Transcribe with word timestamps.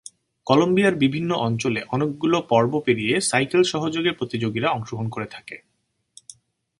কলম্বিয়ার 0.47 0.95
বিভিন্ন 0.95 1.31
অঞ্চলে 1.47 1.81
অনেকগুলো 1.89 2.37
পর্ব 2.49 2.73
পেরিয়ে 2.85 3.15
সাইকেল 3.21 3.61
সহযোগে 3.63 4.11
প্রতিযোগীরা 4.11 4.67
অংশগ্রহণ 4.69 5.07
করে 5.09 5.27
থাকে। 5.27 5.55